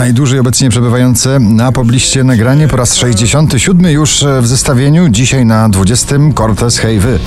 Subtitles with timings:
[0.00, 5.08] Najdłużej obecnie przebywające na pobliście nagranie po raz 67 już w zestawieniu.
[5.08, 7.18] Dzisiaj na 20 Cortez Hey Wy.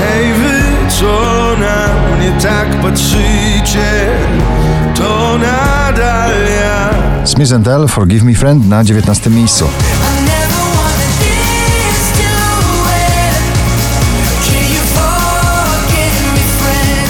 [0.00, 1.06] Hej wy, co
[1.60, 4.06] na mnie tak patrzycie,
[4.94, 7.26] to nadal ja.
[7.26, 9.64] Smith Tell, Forgive Me Friend na 19 miejscu.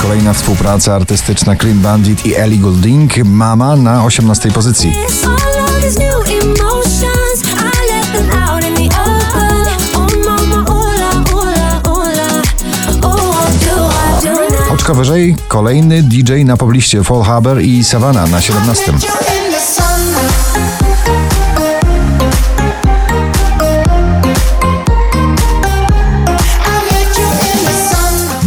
[0.09, 4.93] Kolejna współpraca artystyczna Clean Bandit i Ellie Goulding, Mama na 18 pozycji.
[14.71, 18.93] Oczko wyżej kolejny DJ na pobliście Fall Haber i Savannah na 17.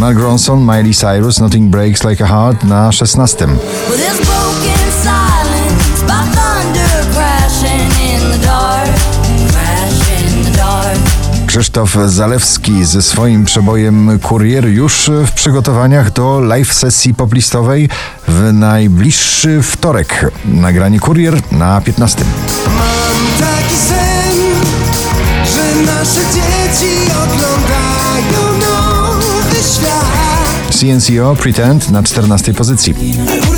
[0.02, 3.48] Mark Ronson, Miley Cyrus, Nothing Breaks Like a Heart na 16.
[11.46, 17.90] Krzysztof Zalewski ze swoim przebojem Kurier już w przygotowaniach do live sesji poplistowej
[18.28, 20.32] w najbliższy wtorek.
[20.46, 22.24] Nagranie Kurier na 15.
[22.68, 24.38] Mam taki sen,
[25.46, 28.41] że nasze dzieci oglądają.
[30.72, 32.96] CNCO Pretend na 14 pozycji.
[33.28, 33.52] No.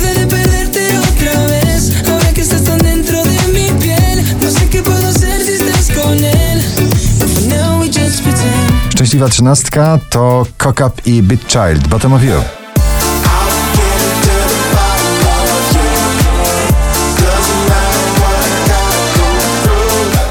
[8.94, 12.34] Szczęśliwa trzynastka to Cock Up i Bit Child, Bottom of You.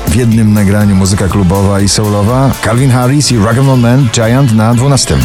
[0.07, 5.17] W jednym nagraniu muzyka klubowa i soulowa Calvin Harris i Ragamuffin Man Giant na 12.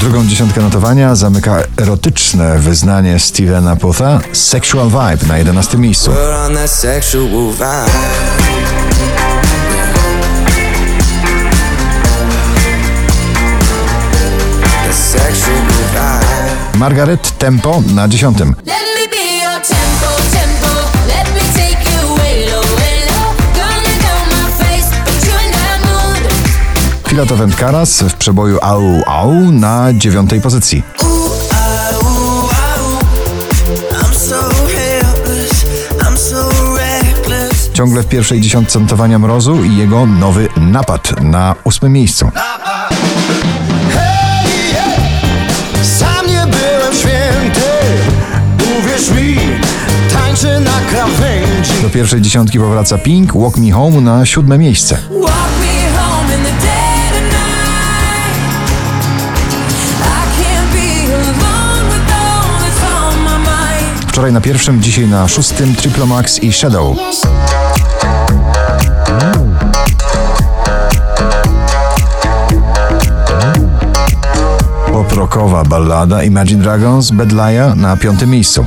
[0.00, 6.10] Drugą dziesiątkę notowania zamyka erotyczne wyznanie Stevena Putha Sexual Vibe na 11 miejscu.
[16.74, 18.38] Margaret Tempo na 10.
[27.20, 27.30] mood.
[27.30, 30.82] Filato Karas w przeboju Au Au na dziewiątej pozycji.
[37.72, 42.30] Ciągle w pierwszej dziesiątce notowania Mrozu i jego nowy napad na ósmym miejscu.
[51.82, 54.98] Do pierwszej dziesiątki powraca Pink, Walk Me Home na siódme miejsce.
[64.20, 66.96] Wczoraj na pierwszym, dzisiaj na szóstym Triple Max i Shadow.
[74.92, 78.66] Poprokowa ballada Imagine Dragons Bad Liar na piątym miejscu.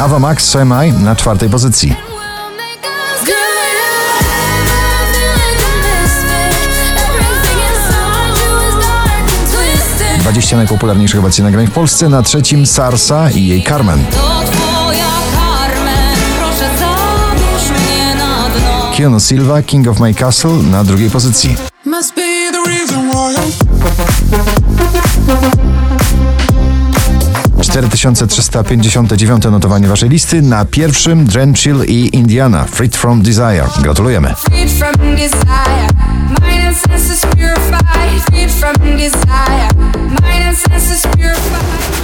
[0.00, 2.05] Ava Max Semi na czwartej pozycji.
[10.26, 12.08] 20 najpopularniejszych obecnie nagrań w Polsce.
[12.08, 14.04] Na trzecim Sarsa i jej Carmen.
[18.96, 21.56] Keanu Silva, King of My Castle na drugiej pozycji.
[21.84, 23.66] Must be the reason why I'm
[27.58, 30.42] 4359 notowanie waszej listy.
[30.42, 33.68] Na pierwszym Drenchill i Indiana, Freed from Desire.
[33.82, 34.34] Gratulujemy.
[38.74, 39.72] from desire.
[40.22, 41.95] Mind and senses purified.